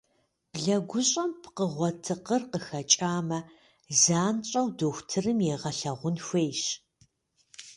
[0.53, 3.39] Блэгущӏэм пкъыгъуэ тыкъыр къыхэкӏамэ,
[4.01, 6.63] занщӏэу дохутырым егъэлъэгъун хуейщ.